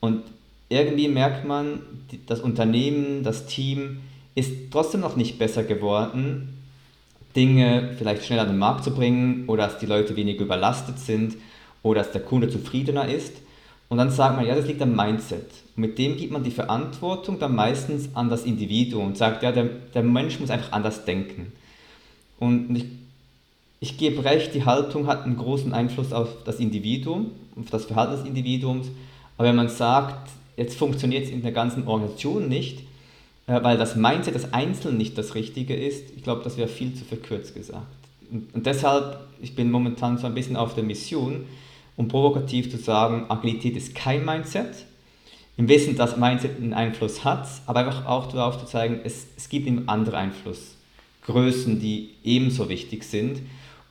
Und 0.00 0.22
irgendwie 0.68 1.08
merkt 1.08 1.46
man, 1.46 1.80
das 2.26 2.40
Unternehmen, 2.40 3.22
das 3.22 3.46
Team 3.46 4.00
ist 4.34 4.52
trotzdem 4.70 5.00
noch 5.00 5.16
nicht 5.16 5.38
besser 5.38 5.64
geworden, 5.64 6.56
Dinge 7.36 7.94
vielleicht 7.98 8.24
schneller 8.24 8.42
an 8.42 8.48
den 8.48 8.58
Markt 8.58 8.82
zu 8.82 8.92
bringen 8.92 9.44
oder 9.46 9.64
dass 9.64 9.78
die 9.78 9.86
Leute 9.86 10.16
weniger 10.16 10.42
überlastet 10.42 10.98
sind 10.98 11.36
oder 11.82 12.00
dass 12.00 12.12
der 12.12 12.22
Kunde 12.22 12.48
zufriedener 12.48 13.06
ist. 13.08 13.34
Und 13.88 13.98
dann 13.98 14.10
sagt 14.10 14.36
man, 14.36 14.46
ja, 14.46 14.56
das 14.56 14.66
liegt 14.66 14.82
am 14.82 14.96
Mindset. 14.96 15.48
Und 15.76 15.82
mit 15.82 15.98
dem 15.98 16.16
gibt 16.16 16.32
man 16.32 16.42
die 16.42 16.50
Verantwortung 16.50 17.38
dann 17.38 17.54
meistens 17.54 18.08
an 18.14 18.28
das 18.28 18.44
Individuum 18.44 19.06
und 19.08 19.18
sagt, 19.18 19.42
ja, 19.42 19.52
der, 19.52 19.64
der 19.94 20.02
Mensch 20.02 20.40
muss 20.40 20.50
einfach 20.50 20.72
anders 20.72 21.04
denken. 21.04 21.52
Und 22.40 22.74
ich, 22.74 22.86
ich 23.78 23.98
gebe 23.98 24.24
recht, 24.24 24.54
die 24.54 24.64
Haltung 24.64 25.06
hat 25.06 25.24
einen 25.24 25.36
großen 25.36 25.72
Einfluss 25.72 26.12
auf 26.12 26.28
das 26.44 26.58
Individuum, 26.58 27.30
auf 27.58 27.70
das 27.70 27.84
Verhalten 27.84 28.16
des 28.16 28.26
Individuums. 28.26 28.88
Aber 29.38 29.48
wenn 29.48 29.56
man 29.56 29.68
sagt, 29.68 30.30
jetzt 30.56 30.76
funktioniert 30.76 31.24
es 31.24 31.30
in 31.30 31.42
der 31.42 31.52
ganzen 31.52 31.86
Organisation 31.86 32.48
nicht, 32.48 32.85
weil 33.46 33.78
das 33.78 33.94
Mindset 33.94 34.34
des 34.34 34.52
Einzelnen 34.52 34.98
nicht 34.98 35.16
das 35.16 35.34
Richtige 35.34 35.74
ist, 35.74 36.10
ich 36.16 36.22
glaube, 36.22 36.42
das 36.42 36.56
wäre 36.56 36.68
viel 36.68 36.94
zu 36.94 37.04
verkürzt 37.04 37.54
gesagt. 37.54 37.86
Und, 38.30 38.52
und 38.54 38.66
deshalb, 38.66 39.20
ich 39.40 39.54
bin 39.54 39.70
momentan 39.70 40.18
so 40.18 40.26
ein 40.26 40.34
bisschen 40.34 40.56
auf 40.56 40.74
der 40.74 40.84
Mission, 40.84 41.46
um 41.96 42.08
provokativ 42.08 42.70
zu 42.70 42.76
sagen, 42.76 43.26
Agilität 43.28 43.76
ist 43.76 43.94
kein 43.94 44.24
Mindset. 44.24 44.84
Im 45.56 45.68
Wissen, 45.68 45.96
dass 45.96 46.16
Mindset 46.16 46.56
einen 46.58 46.74
Einfluss 46.74 47.24
hat, 47.24 47.48
aber 47.66 47.80
einfach 47.80 48.04
auch 48.06 48.30
darauf 48.30 48.58
zu 48.58 48.66
zeigen, 48.66 49.00
es, 49.04 49.26
es 49.36 49.48
gibt 49.48 49.66
eben 49.66 49.88
andere 49.88 50.18
Einflussgrößen, 50.18 51.80
die 51.80 52.10
ebenso 52.24 52.68
wichtig 52.68 53.04
sind. 53.04 53.38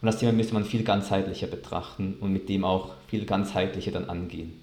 Und 0.01 0.05
das 0.05 0.19
Thema 0.19 0.33
müsste 0.33 0.53
man 0.53 0.65
viel 0.65 0.83
ganzheitlicher 0.83 1.47
betrachten 1.47 2.17
und 2.19 2.31
mit 2.31 2.50
dem 2.50 2.63
auch 2.63 2.91
viel 3.07 3.25
ganzheitlicher 3.25 3.91
dann 3.91 4.09
angehen. 4.09 4.62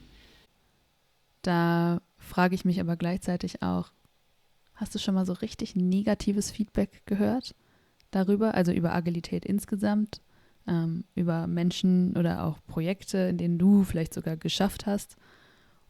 Da 1.41 2.01
frage 2.19 2.55
ich 2.55 2.65
mich 2.65 2.81
aber 2.81 2.97
gleichzeitig 2.97 3.63
auch, 3.63 3.91
hast 4.75 4.95
du 4.95 4.99
schon 4.99 5.15
mal 5.15 5.27
so 5.27 5.33
richtig 5.35 5.77
negatives 5.77 6.51
Feedback 6.51 7.03
gehört 7.07 7.55
darüber, 8.11 8.55
also 8.55 8.73
über 8.73 8.95
Agilität 8.95 9.45
insgesamt? 9.45 10.21
ähm, 10.67 11.05
über 11.15 11.47
Menschen 11.47 12.17
oder 12.17 12.45
auch 12.45 12.59
Projekte, 12.67 13.19
in 13.19 13.39
denen 13.39 13.59
du 13.59 13.85
vielleicht 13.85 14.15
sogar 14.15 14.37
geschafft 14.37 14.87
hast 14.87 15.17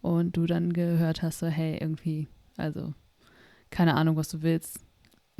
und 0.00 0.36
du 0.36 0.46
dann 0.46 0.72
gehört 0.72 1.22
hast, 1.22 1.40
so 1.40 1.46
hey, 1.46 1.78
irgendwie, 1.80 2.28
also 2.56 2.94
keine 3.70 3.94
Ahnung, 3.94 4.16
was 4.16 4.28
du 4.28 4.42
willst. 4.42 4.80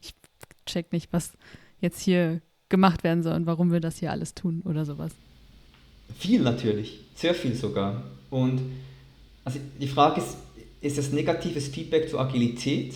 ich 0.00 0.14
check 0.66 0.92
nicht, 0.92 1.12
was 1.12 1.32
jetzt 1.80 2.00
hier 2.00 2.40
gemacht 2.68 3.04
werden 3.04 3.22
soll 3.22 3.34
und 3.34 3.46
warum 3.46 3.72
wir 3.72 3.80
das 3.80 3.98
hier 3.98 4.10
alles 4.10 4.34
tun 4.34 4.62
oder 4.64 4.84
sowas. 4.84 5.12
Viel 6.16 6.42
natürlich, 6.42 7.00
sehr 7.14 7.34
viel 7.34 7.54
sogar. 7.54 8.02
Und 8.30 8.60
also 9.44 9.58
die 9.80 9.88
Frage 9.88 10.20
ist, 10.20 10.36
ist 10.80 10.98
es 10.98 11.12
negatives 11.12 11.68
Feedback 11.68 12.08
zur 12.08 12.20
Agilität 12.20 12.94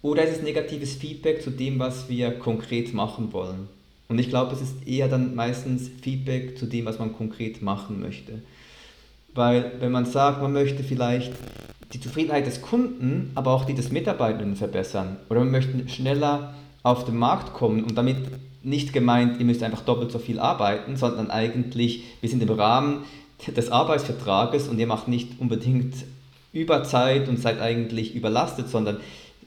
oder 0.00 0.24
ist 0.24 0.36
es 0.38 0.42
negatives 0.42 0.94
Feedback 0.94 1.42
zu 1.42 1.50
dem, 1.50 1.78
was 1.78 2.08
wir 2.08 2.32
konkret 2.32 2.94
machen 2.94 3.32
wollen? 3.32 3.68
Und 4.08 4.18
ich 4.18 4.28
glaube, 4.28 4.54
es 4.54 4.60
ist 4.60 4.86
eher 4.86 5.08
dann 5.08 5.34
meistens 5.34 5.90
Feedback 6.02 6.58
zu 6.58 6.66
dem, 6.66 6.84
was 6.84 6.98
man 6.98 7.14
konkret 7.14 7.62
machen 7.62 8.00
möchte. 8.00 8.42
Weil 9.34 9.72
wenn 9.80 9.92
man 9.92 10.04
sagt, 10.04 10.42
man 10.42 10.52
möchte 10.52 10.82
vielleicht 10.82 11.32
die 11.92 12.00
Zufriedenheit 12.00 12.46
des 12.46 12.62
Kunden, 12.62 13.30
aber 13.34 13.52
auch 13.52 13.64
die 13.64 13.74
des 13.74 13.90
Mitarbeitenden 13.90 14.56
verbessern 14.56 15.16
oder 15.30 15.40
man 15.40 15.50
möchte 15.50 15.88
schneller 15.88 16.54
auf 16.82 17.04
den 17.04 17.16
Markt 17.16 17.54
kommen 17.54 17.84
und 17.84 17.96
damit 17.96 18.16
nicht 18.62 18.92
gemeint, 18.92 19.38
ihr 19.38 19.46
müsst 19.46 19.62
einfach 19.62 19.82
doppelt 19.82 20.10
so 20.10 20.18
viel 20.18 20.38
arbeiten, 20.38 20.96
sondern 20.96 21.30
eigentlich, 21.30 22.04
wir 22.20 22.30
sind 22.30 22.42
im 22.42 22.50
Rahmen 22.50 23.04
des 23.46 23.70
Arbeitsvertrages 23.70 24.68
und 24.68 24.78
ihr 24.78 24.86
macht 24.86 25.08
nicht 25.08 25.40
unbedingt 25.40 25.94
Überzeit 26.52 27.28
und 27.28 27.38
seid 27.38 27.60
eigentlich 27.60 28.14
überlastet, 28.14 28.68
sondern 28.68 28.98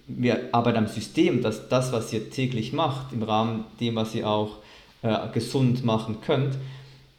wir 0.08 0.50
arbeiten 0.52 0.78
am 0.78 0.88
System, 0.88 1.42
dass 1.42 1.68
das, 1.70 1.92
was 1.92 2.12
ihr 2.14 2.30
täglich 2.30 2.74
macht, 2.74 3.14
im 3.14 3.24
Rahmen 3.24 3.66
dem, 3.80 3.96
was 3.96 4.14
ihr 4.16 4.28
auch 4.28 4.58
äh, 5.02 5.18
gesund 5.34 5.84
machen 5.84 6.18
könnt, 6.22 6.56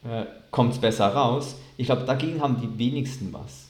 äh, 0.05 0.25
kommt 0.51 0.75
es 0.75 0.79
besser 0.79 1.09
raus. 1.09 1.57
Ich 1.77 1.87
glaube, 1.87 2.05
dagegen 2.05 2.41
haben 2.41 2.61
die 2.61 2.79
wenigsten 2.79 3.33
was. 3.33 3.67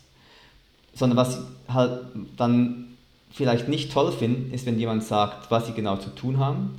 Sondern 0.94 1.16
was 1.16 1.35
sie 1.35 1.40
halt 1.68 2.00
dann 2.37 2.96
vielleicht 3.30 3.68
nicht 3.68 3.92
toll 3.92 4.12
finden, 4.12 4.52
ist, 4.52 4.66
wenn 4.66 4.78
jemand 4.78 5.04
sagt, 5.04 5.50
was 5.50 5.66
sie 5.66 5.73
genau 5.73 5.96
zu 5.96 6.11
tun 6.11 6.38
haben. 6.38 6.76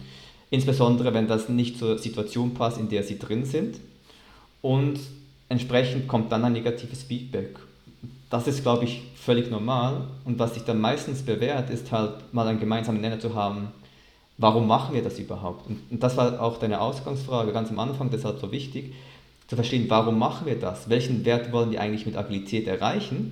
Insbesondere, 0.50 1.14
wenn 1.14 1.28
das 1.28 1.50
nicht 1.50 1.78
zur 1.78 1.98
Situation 1.98 2.54
passt, 2.54 2.80
in 2.80 2.90
der 2.90 3.04
sie 3.04 3.20
drin 3.20 3.46
sind. 3.46 3.80
Und 4.62 5.00
entsprechend 5.50 6.08
kommt 6.08 6.32
dann 6.32 6.46
ein 6.46 6.54
negatives 6.54 7.04
Feedback 7.04 7.60
das 8.30 8.48
ist, 8.48 8.64
glaube 8.64 8.86
ich, 8.86 9.04
völlig 9.16 9.50
normal. 9.50 10.08
Und 10.26 10.40
was 10.40 10.54
sich 10.54 10.64
dann 10.64 10.82
meistens 10.82 11.22
bewährt, 11.22 11.70
ist 11.70 11.92
halt 11.92 12.34
mal 12.34 12.48
einen 12.48 12.60
gemeinsamen 12.60 13.02
Nenner 13.02 13.20
zu 13.20 13.36
haben, 13.36 13.70
warum 14.38 14.68
machen 14.68 14.94
wir 14.96 15.04
das 15.04 15.20
überhaupt? 15.20 15.68
Und, 15.68 15.80
und 15.90 16.04
das 16.04 16.18
war 16.18 16.42
auch 16.42 16.60
deine 16.60 16.82
Ausgangsfrage 16.82 17.52
ganz 17.52 17.70
am 17.70 17.80
Anfang, 17.80 18.10
deshalb 18.10 18.40
so 18.40 18.52
wichtig, 18.52 18.94
zu 19.48 19.56
verstehen, 19.56 19.86
warum 19.88 20.20
machen 20.20 20.46
wir 20.46 20.60
das? 20.60 20.90
Welchen 20.90 21.24
Wert 21.24 21.52
wollen 21.52 21.72
wir 21.72 21.82
eigentlich 21.82 22.06
mit 22.06 22.18
Agilität 22.18 22.68
erreichen? 22.68 23.32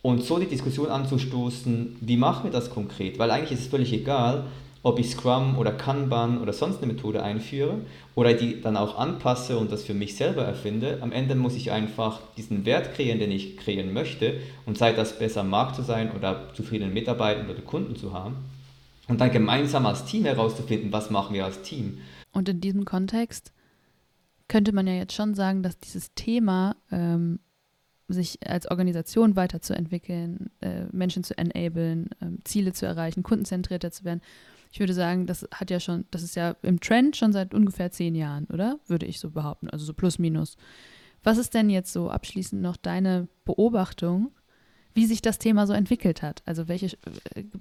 Und 0.00 0.22
so 0.24 0.38
die 0.38 0.46
Diskussion 0.46 0.88
anzustoßen, 0.88 1.96
wie 2.00 2.16
machen 2.16 2.44
wir 2.44 2.52
das 2.52 2.70
konkret? 2.70 3.18
Weil 3.18 3.32
eigentlich 3.32 3.52
ist 3.52 3.64
es 3.64 3.66
völlig 3.66 3.92
egal, 3.92 4.44
ob 4.82 4.98
ich 4.98 5.10
Scrum 5.10 5.58
oder 5.58 5.72
Kanban 5.72 6.40
oder 6.40 6.52
sonst 6.52 6.82
eine 6.82 6.92
Methode 6.92 7.22
einführe 7.22 7.80
oder 8.14 8.34
die 8.34 8.60
dann 8.60 8.76
auch 8.76 8.96
anpasse 8.98 9.58
und 9.58 9.72
das 9.72 9.84
für 9.84 9.94
mich 9.94 10.16
selber 10.16 10.44
erfinde. 10.44 10.98
Am 11.00 11.12
Ende 11.12 11.34
muss 11.34 11.56
ich 11.56 11.72
einfach 11.72 12.20
diesen 12.36 12.64
Wert 12.64 12.94
kreieren, 12.94 13.18
den 13.18 13.30
ich 13.30 13.56
kreieren 13.56 13.92
möchte 13.92 14.40
und 14.66 14.78
sei 14.78 14.92
das 14.92 15.18
besser 15.18 15.40
am 15.40 15.50
Markt 15.50 15.76
zu 15.76 15.82
sein 15.82 16.12
oder 16.12 16.52
zufriedene 16.54 16.92
Mitarbeiter 16.92 17.48
oder 17.48 17.60
Kunden 17.60 17.96
zu 17.96 18.12
haben 18.12 18.36
und 19.08 19.20
dann 19.20 19.32
gemeinsam 19.32 19.86
als 19.86 20.04
Team 20.04 20.24
herauszufinden, 20.24 20.92
was 20.92 21.10
machen 21.10 21.34
wir 21.34 21.44
als 21.44 21.62
Team. 21.62 21.98
Und 22.32 22.48
in 22.48 22.60
diesem 22.60 22.84
Kontext 22.84 23.52
könnte 24.48 24.72
man 24.72 24.86
ja 24.86 24.94
jetzt 24.94 25.14
schon 25.14 25.34
sagen, 25.34 25.62
dass 25.62 25.78
dieses 25.78 26.14
Thema 26.14 26.76
ähm, 26.90 27.40
sich 28.08 28.38
als 28.46 28.70
Organisation 28.70 29.36
weiterzuentwickeln, 29.36 30.50
äh, 30.60 30.84
Menschen 30.92 31.24
zu 31.24 31.36
enablen, 31.36 32.10
äh, 32.20 32.26
Ziele 32.44 32.72
zu 32.72 32.86
erreichen, 32.86 33.22
kundenzentrierter 33.22 33.90
zu 33.90 34.04
werden, 34.04 34.22
ich 34.70 34.80
würde 34.80 34.94
sagen, 34.94 35.26
das 35.26 35.46
hat 35.52 35.70
ja 35.70 35.80
schon, 35.80 36.04
das 36.10 36.22
ist 36.22 36.36
ja 36.36 36.56
im 36.62 36.80
Trend 36.80 37.16
schon 37.16 37.32
seit 37.32 37.54
ungefähr 37.54 37.90
zehn 37.90 38.14
Jahren, 38.14 38.46
oder? 38.46 38.78
Würde 38.86 39.06
ich 39.06 39.20
so 39.20 39.30
behaupten, 39.30 39.70
also 39.70 39.84
so 39.84 39.94
plus 39.94 40.18
minus. 40.18 40.56
Was 41.22 41.38
ist 41.38 41.54
denn 41.54 41.70
jetzt 41.70 41.92
so 41.92 42.10
abschließend 42.10 42.62
noch 42.62 42.76
deine 42.76 43.28
Beobachtung, 43.44 44.30
wie 44.94 45.06
sich 45.06 45.22
das 45.22 45.38
Thema 45.38 45.66
so 45.66 45.72
entwickelt 45.72 46.22
hat? 46.22 46.42
Also 46.44 46.68
welche 46.68 46.96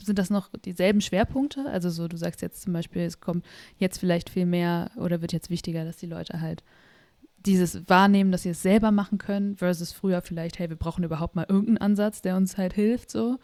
sind 0.03 0.19
das 0.19 0.29
noch 0.29 0.49
dieselben 0.65 1.01
Schwerpunkte? 1.01 1.65
Also 1.67 1.89
so, 1.89 2.07
du 2.07 2.17
sagst 2.17 2.41
jetzt 2.41 2.61
zum 2.61 2.73
Beispiel, 2.73 3.03
es 3.03 3.19
kommt 3.19 3.45
jetzt 3.77 3.99
vielleicht 3.99 4.29
viel 4.29 4.45
mehr 4.45 4.91
oder 4.95 5.21
wird 5.21 5.33
jetzt 5.33 5.49
wichtiger, 5.49 5.85
dass 5.85 5.97
die 5.97 6.07
Leute 6.07 6.41
halt 6.41 6.63
dieses 7.45 7.87
wahrnehmen, 7.89 8.31
dass 8.31 8.43
sie 8.43 8.49
es 8.49 8.61
selber 8.61 8.91
machen 8.91 9.17
können, 9.17 9.55
versus 9.55 9.91
früher 9.91 10.21
vielleicht, 10.21 10.59
hey, 10.59 10.69
wir 10.69 10.75
brauchen 10.75 11.03
überhaupt 11.03 11.35
mal 11.35 11.45
irgendeinen 11.47 11.77
Ansatz, 11.77 12.21
der 12.21 12.35
uns 12.35 12.57
halt 12.57 12.73
hilft, 12.73 13.11
so. 13.11 13.37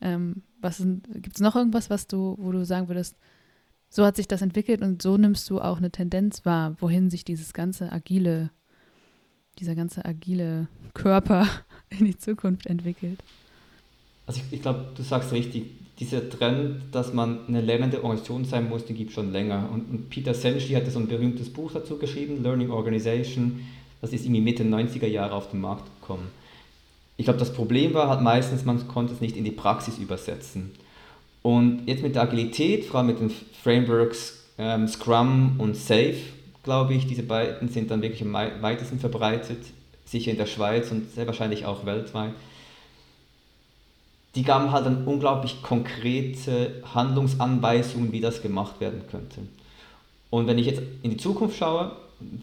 Ähm, 0.00 0.42
was 0.60 0.78
gibt 0.78 1.36
es 1.36 1.40
noch 1.40 1.56
irgendwas, 1.56 1.90
was 1.90 2.06
du, 2.06 2.36
wo 2.38 2.52
du 2.52 2.64
sagen 2.64 2.88
würdest, 2.88 3.16
so 3.88 4.04
hat 4.04 4.16
sich 4.16 4.28
das 4.28 4.42
entwickelt 4.42 4.82
und 4.82 5.02
so 5.02 5.16
nimmst 5.16 5.48
du 5.50 5.60
auch 5.60 5.78
eine 5.78 5.90
Tendenz 5.90 6.44
wahr, 6.44 6.76
wohin 6.78 7.10
sich 7.10 7.24
dieses 7.24 7.52
ganze 7.52 7.90
agile, 7.90 8.50
dieser 9.58 9.74
ganze 9.74 10.04
agile 10.04 10.68
Körper 10.94 11.46
in 11.88 12.04
die 12.04 12.16
Zukunft 12.16 12.66
entwickelt? 12.66 13.22
Also 14.26 14.40
ich, 14.40 14.52
ich 14.58 14.62
glaube, 14.62 14.92
du 14.94 15.02
sagst 15.02 15.32
richtig, 15.32 15.64
dieser 15.98 16.28
Trend, 16.28 16.82
dass 16.92 17.12
man 17.12 17.46
eine 17.48 17.60
lernende 17.60 18.04
Organisation 18.04 18.44
sein 18.44 18.68
muss, 18.68 18.84
den 18.84 18.96
gibt 18.96 19.10
es 19.10 19.14
schon 19.14 19.32
länger. 19.32 19.68
Und, 19.72 19.90
und 19.90 20.10
Peter 20.10 20.34
Senshi 20.34 20.74
hatte 20.74 20.90
so 20.90 20.98
ein 20.98 21.08
berühmtes 21.08 21.50
Buch 21.50 21.72
dazu 21.72 21.98
geschrieben, 21.98 22.42
Learning 22.42 22.70
Organization, 22.70 23.60
das 24.00 24.12
ist 24.12 24.24
irgendwie 24.24 24.42
Mitte 24.42 24.62
90er 24.62 25.08
Jahre 25.08 25.34
auf 25.34 25.50
den 25.50 25.60
Markt 25.60 25.86
gekommen. 26.00 26.28
Ich 27.18 27.24
glaube, 27.24 27.40
das 27.40 27.52
Problem 27.52 27.94
war 27.94 28.08
halt 28.08 28.22
meistens, 28.22 28.64
man 28.64 28.86
konnte 28.86 29.12
es 29.12 29.20
nicht 29.20 29.36
in 29.36 29.44
die 29.44 29.50
Praxis 29.50 29.98
übersetzen. 29.98 30.70
Und 31.42 31.82
jetzt 31.86 32.02
mit 32.02 32.14
der 32.14 32.22
Agilität, 32.22 32.84
vor 32.84 32.98
allem 32.98 33.08
mit 33.08 33.20
den 33.20 33.30
Frameworks 33.62 34.44
ähm, 34.56 34.86
Scrum 34.86 35.56
und 35.58 35.76
Safe, 35.76 36.16
glaube 36.62 36.94
ich, 36.94 37.06
diese 37.06 37.24
beiden 37.24 37.68
sind 37.68 37.90
dann 37.90 38.02
wirklich 38.02 38.22
am 38.22 38.32
weitesten 38.32 39.00
verbreitet, 39.00 39.58
sicher 40.04 40.30
in 40.30 40.36
der 40.36 40.46
Schweiz 40.46 40.92
und 40.92 41.12
sehr 41.12 41.26
wahrscheinlich 41.26 41.66
auch 41.66 41.84
weltweit. 41.84 42.34
Die 44.36 44.44
gaben 44.44 44.70
halt 44.70 44.86
dann 44.86 45.04
unglaublich 45.04 45.60
konkrete 45.62 46.82
Handlungsanweisungen, 46.94 48.12
wie 48.12 48.20
das 48.20 48.42
gemacht 48.42 48.80
werden 48.80 49.02
könnte. 49.10 49.40
Und 50.30 50.46
wenn 50.46 50.58
ich 50.58 50.66
jetzt 50.66 50.82
in 51.02 51.10
die 51.10 51.16
Zukunft 51.16 51.56
schaue, 51.56 51.92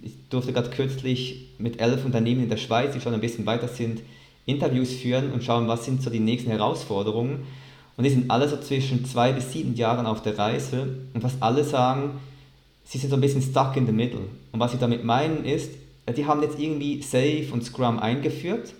ich 0.01 0.13
durfte 0.29 0.51
gerade 0.51 0.69
kürzlich 0.69 1.49
mit 1.59 1.79
elf 1.79 2.03
Unternehmen 2.03 2.43
in 2.43 2.49
der 2.49 2.57
Schweiz, 2.57 2.93
die 2.93 2.99
schon 2.99 3.13
ein 3.13 3.21
bisschen 3.21 3.45
weiter 3.45 3.69
sind, 3.69 4.01
Interviews 4.45 4.91
führen 4.93 5.31
und 5.31 5.43
schauen, 5.43 5.67
was 5.67 5.85
sind 5.85 6.01
so 6.01 6.09
die 6.09 6.19
nächsten 6.19 6.51
Herausforderungen. 6.51 7.45
Und 7.97 8.03
die 8.03 8.09
sind 8.09 8.29
alle 8.29 8.47
so 8.49 8.57
zwischen 8.57 9.05
zwei 9.05 9.31
bis 9.31 9.51
sieben 9.51 9.75
Jahren 9.75 10.05
auf 10.05 10.21
der 10.21 10.37
Reise 10.37 10.97
und 11.13 11.21
fast 11.21 11.41
alle 11.41 11.63
sagen, 11.63 12.11
sie 12.83 12.97
sind 12.97 13.09
so 13.09 13.15
ein 13.15 13.21
bisschen 13.21 13.41
stuck 13.41 13.75
in 13.77 13.85
the 13.85 13.93
middle. 13.93 14.21
Und 14.51 14.59
was 14.59 14.71
sie 14.71 14.77
damit 14.77 15.03
meinen 15.03 15.45
ist, 15.45 15.71
die 16.15 16.25
haben 16.25 16.41
jetzt 16.41 16.59
irgendwie 16.59 17.01
Safe 17.01 17.47
und 17.51 17.63
Scrum 17.63 17.99
eingeführt. 17.99 18.73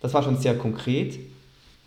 Das 0.00 0.14
war 0.14 0.22
schon 0.22 0.38
sehr 0.38 0.56
konkret. 0.56 1.18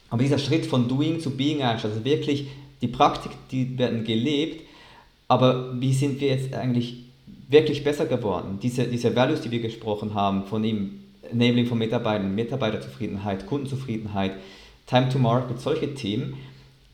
Aber 0.09 0.21
dieser 0.21 0.37
Schritt 0.37 0.65
von 0.65 0.87
Doing 0.87 1.19
zu 1.19 1.31
Being 1.31 1.63
also 1.63 2.05
wirklich 2.05 2.47
die 2.81 2.87
Praktik, 2.87 3.31
die 3.51 3.77
werden 3.77 4.03
gelebt, 4.03 4.61
aber 5.27 5.79
wie 5.79 5.93
sind 5.93 6.21
wir 6.21 6.29
jetzt 6.29 6.53
eigentlich 6.53 7.05
wirklich 7.49 7.83
besser 7.83 8.05
geworden? 8.05 8.59
Diese, 8.61 8.85
diese 8.85 9.15
Values, 9.15 9.41
die 9.41 9.51
wir 9.51 9.59
gesprochen 9.59 10.13
haben, 10.13 10.45
von 10.45 10.63
ihm 10.63 10.99
Enabling 11.31 11.67
von 11.67 11.77
Mitarbeitern, 11.77 12.35
Mitarbeiterzufriedenheit, 12.35 13.45
Kundenzufriedenheit, 13.47 14.33
Time 14.87 15.09
to 15.09 15.19
Market, 15.19 15.59
solche 15.59 15.93
Themen, 15.93 16.37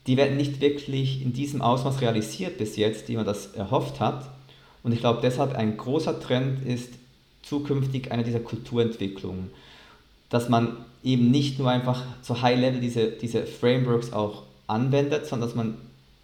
die 0.08 0.18
werden 0.18 0.38
nicht 0.38 0.62
wirklich 0.62 1.22
in 1.22 1.34
diesem 1.34 1.62
Ausmaß 1.62 2.02
realisiert 2.02 2.58
bis 2.58 2.76
jetzt, 2.76 3.08
wie 3.08 3.16
man 3.16 3.26
das 3.26 3.48
erhofft 3.54 4.00
hat. 4.00 4.30
Und 4.84 4.94
ich 4.94 5.00
glaube, 5.00 5.20
deshalb 5.22 5.56
ein 5.56 5.78
großer 5.78 6.20
Trend 6.20 6.66
ist 6.66 6.94
zukünftig 7.44 8.12
eine 8.12 8.24
dieser 8.24 8.40
Kulturentwicklungen, 8.40 9.52
dass 10.30 10.50
man 10.50 10.78
eben 11.04 11.30
nicht 11.32 11.60
nur 11.60 11.70
einfach 11.70 12.04
so 12.22 12.42
High-Level 12.42 12.80
diese, 12.80 13.08
diese 13.08 13.46
Frameworks 13.46 14.14
auch 14.14 14.44
anwendet, 14.68 15.26
sondern 15.28 15.50
dass 15.50 15.56
man 15.56 15.78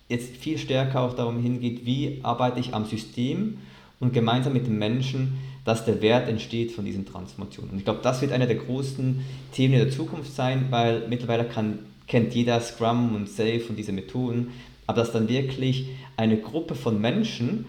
jetzt 0.09 0.35
viel 0.37 0.57
stärker 0.57 1.01
auch 1.01 1.13
darum 1.13 1.41
hingeht, 1.41 1.85
wie 1.85 2.19
arbeite 2.23 2.59
ich 2.59 2.73
am 2.73 2.85
System 2.85 3.57
und 3.99 4.13
gemeinsam 4.13 4.53
mit 4.53 4.67
den 4.67 4.77
Menschen 4.77 5.37
dass 5.67 5.83
der 5.83 6.01
Wert 6.01 6.29
entsteht 6.29 6.71
von 6.71 6.85
diesen 6.85 7.05
Transformationen. 7.05 7.71
Und 7.71 7.77
ich 7.79 7.83
glaube, 7.83 7.99
das 8.01 8.21
wird 8.21 8.31
einer 8.31 8.47
der 8.47 8.55
großen 8.55 9.19
Themen 9.51 9.73
der 9.73 9.91
Zukunft 9.91 10.33
sein, 10.33 10.67
weil 10.69 11.05
mittlerweile 11.09 11.43
kann, 11.43 11.79
kennt 12.07 12.33
jeder 12.33 12.61
Scrum 12.61 13.13
und 13.13 13.27
Safe 13.27 13.63
und 13.67 13.75
diese 13.75 13.91
Methoden, 13.91 14.53
aber 14.85 15.01
dass 15.01 15.11
dann 15.11 15.27
wirklich 15.27 15.89
eine 16.15 16.37
Gruppe 16.37 16.73
von 16.73 17.01
Menschen, 17.01 17.65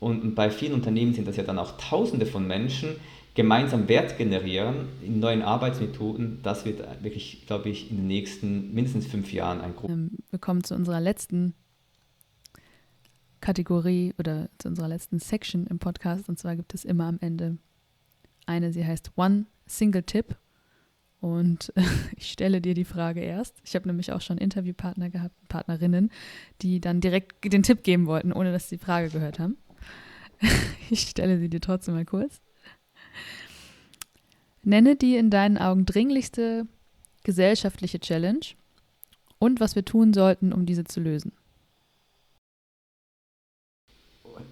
und 0.00 0.34
bei 0.34 0.48
vielen 0.48 0.72
Unternehmen 0.72 1.12
sind 1.12 1.28
das 1.28 1.36
ja 1.36 1.42
dann 1.42 1.58
auch 1.58 1.76
Tausende 1.76 2.24
von 2.24 2.46
Menschen, 2.46 2.96
gemeinsam 3.34 3.88
Wert 3.88 4.16
generieren 4.16 4.88
in 5.04 5.20
neuen 5.20 5.42
Arbeitsmethoden, 5.42 6.38
das 6.42 6.64
wird 6.64 6.80
wirklich, 7.02 7.42
glaube 7.46 7.68
ich, 7.68 7.90
in 7.90 7.98
den 7.98 8.06
nächsten 8.06 8.72
mindestens 8.72 9.06
fünf 9.06 9.34
Jahren 9.34 9.60
ein 9.60 9.76
großes. 9.76 9.94
Ähm, 9.94 10.10
wir 10.30 10.38
kommen 10.38 10.64
zu 10.64 10.74
unserer 10.74 11.02
letzten 11.02 11.52
Kategorie 13.44 14.14
oder 14.18 14.48
zu 14.56 14.68
unserer 14.68 14.88
letzten 14.88 15.18
Section 15.18 15.66
im 15.66 15.78
Podcast. 15.78 16.30
Und 16.30 16.38
zwar 16.38 16.56
gibt 16.56 16.72
es 16.72 16.86
immer 16.86 17.04
am 17.04 17.18
Ende 17.20 17.58
eine, 18.46 18.72
sie 18.72 18.86
heißt 18.86 19.12
One 19.16 19.44
Single 19.66 20.02
Tip. 20.02 20.36
Und 21.20 21.70
ich 22.16 22.32
stelle 22.32 22.62
dir 22.62 22.72
die 22.72 22.86
Frage 22.86 23.20
erst. 23.20 23.56
Ich 23.62 23.74
habe 23.74 23.86
nämlich 23.86 24.12
auch 24.12 24.22
schon 24.22 24.38
Interviewpartner 24.38 25.10
gehabt, 25.10 25.34
Partnerinnen, 25.48 26.10
die 26.62 26.80
dann 26.80 27.02
direkt 27.02 27.52
den 27.52 27.62
Tipp 27.62 27.82
geben 27.82 28.06
wollten, 28.06 28.32
ohne 28.32 28.50
dass 28.50 28.70
sie 28.70 28.78
die 28.78 28.84
Frage 28.84 29.10
gehört 29.10 29.38
haben. 29.38 29.58
Ich 30.90 31.00
stelle 31.00 31.38
sie 31.38 31.48
dir 31.48 31.60
trotzdem 31.60 31.94
mal 31.94 32.04
kurz. 32.04 32.42
Nenne 34.62 34.96
die 34.96 35.16
in 35.16 35.30
deinen 35.30 35.56
Augen 35.56 35.86
dringlichste 35.86 36.66
gesellschaftliche 37.24 38.00
Challenge 38.00 38.44
und 39.38 39.60
was 39.60 39.74
wir 39.76 39.84
tun 39.84 40.12
sollten, 40.12 40.52
um 40.52 40.66
diese 40.66 40.84
zu 40.84 41.00
lösen. 41.00 41.32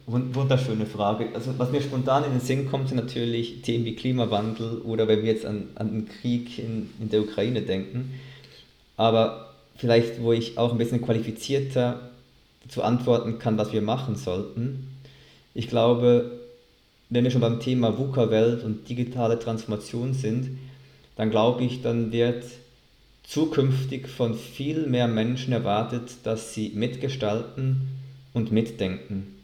Wunderschöne 0.06 0.86
Frage. 0.86 1.28
Also 1.34 1.58
was 1.58 1.70
mir 1.70 1.80
spontan 1.80 2.24
in 2.24 2.32
den 2.32 2.40
Sinn 2.40 2.70
kommt, 2.70 2.88
sind 2.88 2.98
natürlich 2.98 3.62
Themen 3.62 3.84
wie 3.84 3.96
Klimawandel 3.96 4.78
oder 4.82 5.08
wenn 5.08 5.22
wir 5.22 5.32
jetzt 5.32 5.46
an, 5.46 5.68
an 5.74 5.92
den 5.92 6.08
Krieg 6.08 6.58
in, 6.58 6.90
in 7.00 7.10
der 7.10 7.22
Ukraine 7.22 7.62
denken. 7.62 8.14
Aber 8.96 9.54
vielleicht, 9.76 10.22
wo 10.22 10.32
ich 10.32 10.58
auch 10.58 10.72
ein 10.72 10.78
bisschen 10.78 11.02
qualifizierter 11.02 12.10
dazu 12.62 12.82
antworten 12.82 13.38
kann, 13.38 13.58
was 13.58 13.72
wir 13.72 13.82
machen 13.82 14.16
sollten. 14.16 14.88
Ich 15.54 15.68
glaube, 15.68 16.38
wenn 17.10 17.24
wir 17.24 17.30
schon 17.30 17.40
beim 17.40 17.60
Thema 17.60 17.98
VUCA-Welt 17.98 18.64
und 18.64 18.88
digitale 18.88 19.38
Transformation 19.38 20.14
sind, 20.14 20.58
dann 21.16 21.30
glaube 21.30 21.64
ich, 21.64 21.82
dann 21.82 22.12
wird 22.12 22.44
zukünftig 23.24 24.08
von 24.08 24.34
viel 24.34 24.86
mehr 24.86 25.08
Menschen 25.08 25.52
erwartet, 25.52 26.10
dass 26.24 26.54
sie 26.54 26.70
mitgestalten 26.74 27.88
und 28.32 28.52
mitdenken. 28.52 29.41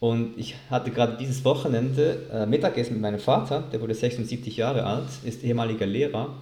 Und 0.00 0.36
ich 0.38 0.56
hatte 0.70 0.90
gerade 0.90 1.18
dieses 1.18 1.44
Wochenende 1.44 2.26
äh, 2.32 2.46
Mittagessen 2.46 2.94
mit 2.94 3.02
meinem 3.02 3.20
Vater, 3.20 3.62
der 3.70 3.82
wurde 3.82 3.94
76 3.94 4.56
Jahre 4.56 4.84
alt, 4.84 5.08
ist 5.24 5.44
ehemaliger 5.44 5.86
Lehrer, 5.86 6.38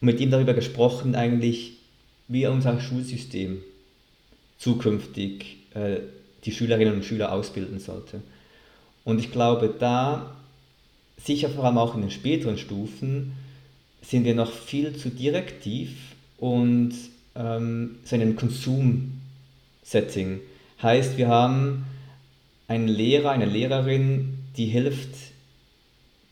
und 0.00 0.06
mit 0.06 0.20
ihm 0.20 0.30
darüber 0.30 0.54
gesprochen, 0.54 1.16
eigentlich, 1.16 1.72
wie 2.28 2.46
unser 2.46 2.80
Schulsystem 2.80 3.60
zukünftig 4.58 5.56
äh, 5.74 5.98
die 6.44 6.52
Schülerinnen 6.52 6.94
und 6.94 7.04
Schüler 7.04 7.32
ausbilden 7.32 7.80
sollte. 7.80 8.20
Und 9.04 9.18
ich 9.18 9.32
glaube, 9.32 9.74
da, 9.78 10.36
sicher 11.16 11.48
vor 11.48 11.64
allem 11.64 11.78
auch 11.78 11.96
in 11.96 12.02
den 12.02 12.12
späteren 12.12 12.56
Stufen, 12.56 13.32
sind 14.00 14.24
wir 14.24 14.36
noch 14.36 14.52
viel 14.52 14.96
zu 14.96 15.10
direktiv 15.10 15.96
und 16.38 16.92
ähm, 17.34 17.96
so 18.04 18.14
in 18.14 18.22
einem 18.22 18.36
Konsum-Setting. 18.36 20.40
Heißt, 20.82 21.18
wir 21.18 21.26
haben 21.28 21.84
einen 22.68 22.88
Lehrer, 22.88 23.30
eine 23.30 23.46
Lehrerin, 23.46 24.38
die 24.56 24.66
hilft 24.66 25.14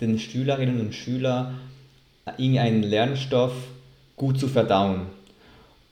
den 0.00 0.18
Schülerinnen 0.18 0.80
und 0.80 0.94
Schülern, 0.94 1.60
irgendeinen 2.38 2.82
Lernstoff 2.82 3.52
gut 4.16 4.38
zu 4.38 4.48
verdauen. 4.48 5.02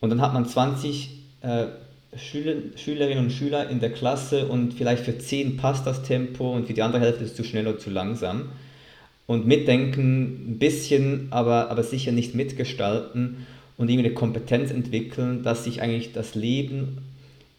Und 0.00 0.10
dann 0.10 0.20
hat 0.20 0.32
man 0.32 0.46
20 0.46 1.10
äh, 1.42 1.66
Schüler, 2.16 2.54
Schülerinnen 2.76 3.24
und 3.24 3.30
Schüler 3.30 3.70
in 3.70 3.80
der 3.80 3.92
Klasse 3.92 4.46
und 4.46 4.74
vielleicht 4.74 5.04
für 5.04 5.16
10 5.16 5.56
passt 5.56 5.86
das 5.86 6.02
Tempo 6.02 6.52
und 6.52 6.66
für 6.66 6.74
die 6.74 6.82
andere 6.82 7.02
Hälfte 7.02 7.24
ist 7.24 7.30
es 7.30 7.36
zu 7.36 7.44
schnell 7.44 7.66
oder 7.66 7.78
zu 7.78 7.90
langsam. 7.90 8.50
Und 9.26 9.46
mitdenken 9.46 10.52
ein 10.52 10.58
bisschen, 10.58 11.28
aber, 11.30 11.70
aber 11.70 11.82
sicher 11.84 12.12
nicht 12.12 12.34
mitgestalten 12.34 13.46
und 13.78 13.88
irgendwie 13.88 14.08
eine 14.08 14.14
Kompetenz 14.14 14.70
entwickeln, 14.70 15.42
dass 15.42 15.64
sich 15.64 15.80
eigentlich 15.80 16.12
das 16.12 16.34
Leben 16.34 16.98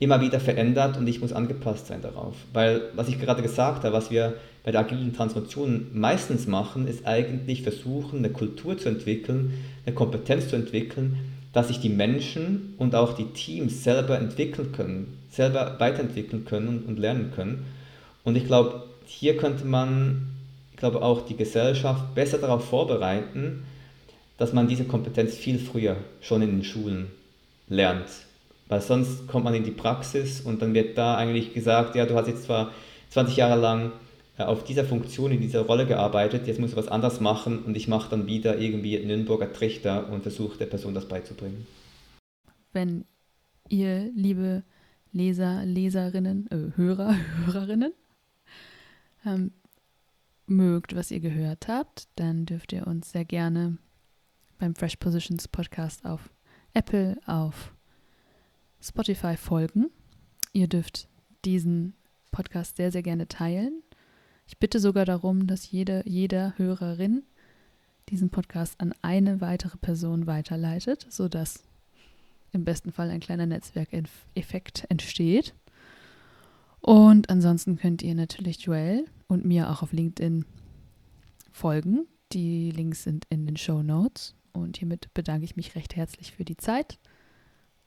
immer 0.03 0.21
wieder 0.21 0.39
verändert 0.39 0.97
und 0.97 1.07
ich 1.07 1.21
muss 1.21 1.33
angepasst 1.33 1.87
sein 1.87 2.01
darauf. 2.01 2.35
Weil, 2.51 2.81
was 2.95 3.07
ich 3.07 3.19
gerade 3.19 3.41
gesagt 3.41 3.83
habe, 3.83 3.93
was 3.93 4.11
wir 4.11 4.35
bei 4.63 4.71
der 4.71 4.81
agilen 4.81 5.13
Transformation 5.13 5.87
meistens 5.93 6.47
machen, 6.47 6.87
ist 6.87 7.05
eigentlich 7.05 7.63
versuchen, 7.63 8.19
eine 8.19 8.29
Kultur 8.29 8.77
zu 8.77 8.89
entwickeln, 8.89 9.53
eine 9.85 9.95
Kompetenz 9.95 10.49
zu 10.49 10.55
entwickeln, 10.55 11.17
dass 11.51 11.67
sich 11.67 11.79
die 11.79 11.89
Menschen 11.89 12.73
und 12.77 12.95
auch 12.95 13.13
die 13.13 13.25
Teams 13.25 13.83
selber 13.83 14.17
entwickeln 14.17 14.71
können, 14.71 15.17
selber 15.29 15.75
weiterentwickeln 15.79 16.45
können 16.45 16.83
und 16.87 16.97
lernen 16.97 17.31
können. 17.35 17.65
Und 18.23 18.35
ich 18.35 18.45
glaube, 18.45 18.83
hier 19.05 19.37
könnte 19.37 19.65
man, 19.65 20.27
ich 20.71 20.77
glaube 20.77 21.01
auch 21.01 21.25
die 21.25 21.35
Gesellschaft 21.35 22.15
besser 22.15 22.39
darauf 22.39 22.67
vorbereiten, 22.67 23.63
dass 24.37 24.53
man 24.53 24.67
diese 24.67 24.85
Kompetenz 24.85 25.35
viel 25.35 25.59
früher 25.59 25.97
schon 26.21 26.41
in 26.41 26.49
den 26.49 26.63
Schulen 26.63 27.07
lernt. 27.69 28.07
Weil 28.73 28.81
sonst 28.81 29.27
kommt 29.27 29.45
man 29.45 29.53
in 29.53 29.63
die 29.63 29.69
Praxis 29.69 30.41
und 30.41 30.63
dann 30.63 30.73
wird 30.73 30.97
da 30.97 31.15
eigentlich 31.15 31.53
gesagt, 31.53 31.93
ja, 31.93 32.07
du 32.07 32.15
hast 32.15 32.27
jetzt 32.27 32.45
zwar 32.45 32.71
20 33.09 33.37
Jahre 33.37 33.61
lang 33.61 33.91
äh, 34.39 34.41
auf 34.41 34.63
dieser 34.63 34.83
Funktion, 34.83 35.31
in 35.31 35.41
dieser 35.41 35.61
Rolle 35.61 35.85
gearbeitet, 35.85 36.47
jetzt 36.47 36.59
musst 36.59 36.73
du 36.73 36.77
was 36.77 36.87
anderes 36.87 37.19
machen 37.19 37.59
und 37.65 37.77
ich 37.77 37.87
mache 37.87 38.09
dann 38.09 38.25
wieder 38.25 38.57
irgendwie 38.57 38.97
Nürnberger 38.97 39.53
Trichter 39.53 40.09
und 40.09 40.23
versuche 40.23 40.57
der 40.57 40.65
Person 40.65 40.95
das 40.95 41.07
beizubringen. 41.07 41.67
Wenn 42.71 43.05
ihr, 43.69 44.09
liebe 44.15 44.63
Leser, 45.11 45.63
Leserinnen, 45.65 46.49
äh, 46.49 46.75
Hörer, 46.75 47.15
Hörerinnen, 47.45 47.93
ähm, 49.23 49.51
mögt, 50.47 50.95
was 50.95 51.11
ihr 51.11 51.19
gehört 51.19 51.67
habt, 51.67 52.07
dann 52.15 52.47
dürft 52.47 52.73
ihr 52.73 52.87
uns 52.87 53.11
sehr 53.11 53.25
gerne 53.25 53.77
beim 54.57 54.73
Fresh 54.73 54.95
Positions 54.95 55.47
Podcast 55.47 56.03
auf 56.05 56.31
Apple, 56.73 57.17
auf 57.27 57.72
Spotify 58.83 59.37
folgen. 59.37 59.89
Ihr 60.51 60.67
dürft 60.67 61.07
diesen 61.45 61.93
Podcast 62.31 62.77
sehr, 62.77 62.91
sehr 62.91 63.03
gerne 63.03 63.27
teilen 63.27 63.83
ich 64.45 64.59
bitte 64.59 64.79
sogar 64.79 65.05
darum, 65.05 65.47
dass 65.47 65.71
jede, 65.71 66.03
jeder 66.05 66.57
Hörerin 66.57 67.23
diesen 68.09 68.29
Podcast 68.29 68.79
an 68.79 68.93
eine 69.01 69.41
weitere 69.41 69.77
Person 69.77 70.27
weiterleitet, 70.27 71.07
sodass 71.09 71.63
im 72.51 72.65
besten 72.65 72.91
Fall 72.91 73.09
ein 73.09 73.21
kleiner 73.21 73.45
Netzwerkeffekt 73.45 74.85
entsteht. 74.89 75.55
Und 76.81 77.29
ansonsten 77.29 77.77
könnt 77.77 78.01
ihr 78.03 78.13
natürlich 78.13 78.61
Joel 78.61 79.05
und 79.27 79.45
mir 79.45 79.71
auch 79.71 79.81
auf 79.81 79.93
LinkedIn 79.93 80.45
folgen. 81.51 82.05
Die 82.33 82.71
Links 82.71 83.03
sind 83.03 83.25
in 83.29 83.45
den 83.45 83.57
Show 83.57 83.81
Notes. 83.81 84.35
Und 84.51 84.77
hiermit 84.77 85.11
bedanke 85.13 85.45
ich 85.45 85.55
mich 85.55 85.75
recht 85.75 85.95
herzlich 85.95 86.33
für 86.33 86.45
die 86.45 86.57
Zeit 86.57 86.99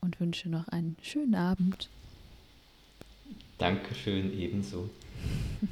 und 0.06 0.20
wünsche 0.20 0.48
noch 0.48 0.68
einen 0.68 0.96
schönen 1.02 1.34
Abend. 1.34 1.90
Dankeschön 3.58 4.32
ebenso. 4.38 4.88